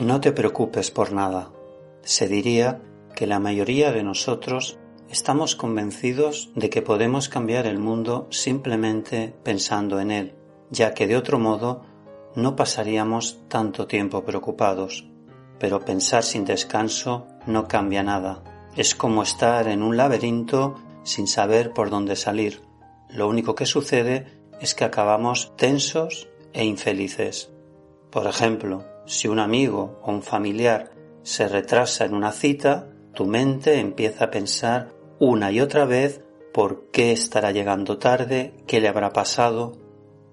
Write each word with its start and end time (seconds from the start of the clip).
No 0.00 0.18
te 0.22 0.32
preocupes 0.32 0.90
por 0.90 1.12
nada. 1.12 1.50
Se 2.00 2.26
diría 2.26 2.80
que 3.14 3.26
la 3.26 3.38
mayoría 3.38 3.92
de 3.92 4.02
nosotros 4.02 4.78
estamos 5.10 5.56
convencidos 5.56 6.50
de 6.54 6.70
que 6.70 6.80
podemos 6.80 7.28
cambiar 7.28 7.66
el 7.66 7.78
mundo 7.78 8.26
simplemente 8.30 9.34
pensando 9.42 10.00
en 10.00 10.10
él, 10.10 10.34
ya 10.70 10.94
que 10.94 11.06
de 11.06 11.18
otro 11.18 11.38
modo 11.38 11.82
no 12.34 12.56
pasaríamos 12.56 13.40
tanto 13.48 13.86
tiempo 13.86 14.24
preocupados. 14.24 15.06
Pero 15.58 15.80
pensar 15.80 16.22
sin 16.22 16.46
descanso 16.46 17.26
no 17.44 17.68
cambia 17.68 18.02
nada. 18.02 18.42
Es 18.76 18.94
como 18.94 19.22
estar 19.22 19.68
en 19.68 19.82
un 19.82 19.98
laberinto 19.98 20.76
sin 21.02 21.26
saber 21.26 21.74
por 21.74 21.90
dónde 21.90 22.16
salir. 22.16 22.62
Lo 23.10 23.28
único 23.28 23.54
que 23.54 23.66
sucede 23.66 24.40
es 24.62 24.74
que 24.74 24.84
acabamos 24.84 25.52
tensos 25.56 26.26
e 26.54 26.64
infelices. 26.64 27.50
Por 28.10 28.26
ejemplo, 28.26 28.89
si 29.10 29.26
un 29.26 29.40
amigo 29.40 29.98
o 30.04 30.12
un 30.12 30.22
familiar 30.22 30.92
se 31.24 31.48
retrasa 31.48 32.04
en 32.04 32.14
una 32.14 32.30
cita, 32.30 32.92
tu 33.12 33.26
mente 33.26 33.80
empieza 33.80 34.26
a 34.26 34.30
pensar 34.30 34.94
una 35.18 35.50
y 35.50 35.60
otra 35.60 35.84
vez 35.84 36.22
por 36.54 36.90
qué 36.92 37.10
estará 37.10 37.50
llegando 37.50 37.98
tarde, 37.98 38.54
qué 38.68 38.80
le 38.80 38.86
habrá 38.86 39.12
pasado. 39.12 39.72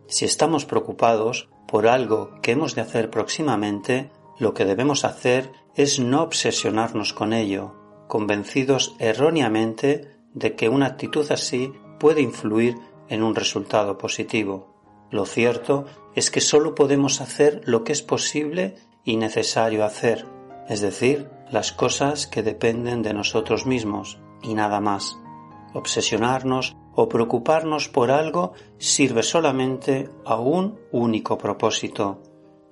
Si 0.06 0.26
estamos 0.26 0.66
preocupados 0.66 1.50
por 1.68 1.88
algo 1.88 2.40
que 2.44 2.52
hemos 2.52 2.76
de 2.76 2.82
hacer 2.82 3.10
próximamente, 3.10 4.12
lo 4.38 4.54
que 4.54 4.66
debemos 4.66 5.06
hacer 5.06 5.52
es 5.74 6.00
no 6.00 6.22
obsesionarnos 6.22 7.14
con 7.14 7.34
ello, 7.34 7.74
convencidos 8.08 8.96
erróneamente 9.00 10.20
de 10.36 10.56
que 10.56 10.70
una 10.70 10.86
actitud 10.86 11.26
así 11.32 11.74
puede 12.00 12.22
influir 12.22 12.76
en 13.10 13.24
un 13.24 13.34
resultado 13.34 13.98
positivo. 13.98 14.77
Lo 15.10 15.26
cierto 15.26 15.86
es 16.16 16.32
que 16.32 16.42
solo 16.42 16.76
podemos 16.76 17.22
hacer 17.22 17.62
lo 17.66 17.84
que 17.84 17.94
es 17.94 18.02
posible 18.02 18.76
y 19.04 19.18
necesario 19.18 19.86
hacer, 19.86 20.26
es 20.68 20.82
decir, 20.82 21.30
las 21.50 21.72
cosas 21.72 22.28
que 22.28 22.44
dependen 22.44 23.04
de 23.04 23.14
nosotros 23.14 23.66
mismos 23.66 24.20
y 24.42 24.54
nada 24.54 24.82
más. 24.82 25.18
Obsesionarnos 25.74 26.76
o 26.94 27.08
preocuparnos 27.08 27.88
por 27.88 28.12
algo 28.12 28.54
sirve 28.80 29.24
solamente 29.24 30.10
a 30.26 30.38
un 30.38 30.80
único 30.92 31.38
propósito, 31.38 32.22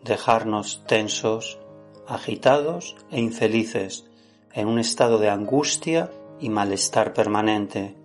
dejarnos 0.04 0.84
tensos, 0.88 1.60
agitados 2.08 2.96
e 3.12 3.22
infelices, 3.22 4.10
en 4.52 4.68
un 4.68 4.80
estado 4.80 5.20
de 5.20 5.30
angustia 5.30 6.12
y 6.40 6.50
malestar 6.50 7.14
permanente, 7.14 7.96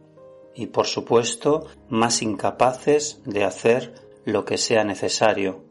y 0.55 0.67
por 0.67 0.87
supuesto 0.87 1.67
más 1.89 2.23
incapaces 2.23 3.23
de 3.25 3.45
hacer 3.45 4.10
lo 4.25 4.45
que 4.45 4.59
sea 4.59 4.85
necesario. 4.85 5.65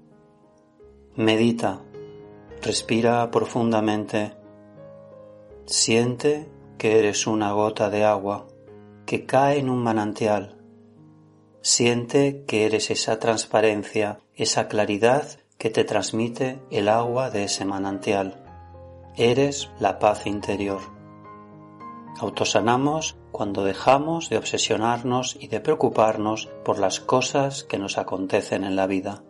Medita, 1.16 1.81
respira 2.62 3.29
profundamente, 3.31 4.34
siente 5.66 6.50
que 6.78 7.00
eres 7.00 7.28
una 7.28 7.51
gota 7.51 7.90
de 7.90 8.06
agua 8.06 8.47
que 9.06 9.25
cae 9.25 9.59
en 9.59 9.69
un 9.69 9.84
manantial. 9.84 10.57
Siente 11.62 12.46
que 12.46 12.66
eres 12.66 12.90
esa 12.90 13.19
transparencia, 13.19 14.19
esa 14.35 14.68
claridad 14.68 15.28
que 15.57 15.69
te 15.69 15.84
transmite 15.84 16.59
el 16.72 16.88
agua 16.88 17.29
de 17.29 17.44
ese 17.44 17.66
manantial. 17.66 18.44
Eres 19.18 19.69
la 19.79 20.00
paz 20.00 20.25
interior. 20.25 20.79
Autosanamos 22.19 23.18
cuando 23.31 23.63
dejamos 23.63 24.29
de 24.29 24.38
obsesionarnos 24.38 25.38
y 25.40 25.47
de 25.47 25.59
preocuparnos 25.59 26.47
por 26.66 26.79
las 26.79 27.00
cosas 27.00 27.63
que 27.63 27.78
nos 27.78 27.97
acontecen 27.97 28.63
en 28.63 28.75
la 28.75 28.88
vida. 28.88 29.23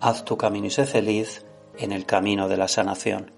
Haz 0.00 0.24
tu 0.24 0.36
camino 0.36 0.66
y 0.66 0.70
sé 0.70 0.86
feliz 0.86 1.44
en 1.78 1.92
el 1.92 2.06
camino 2.06 2.48
de 2.48 2.56
la 2.56 2.68
sanación. 2.68 3.35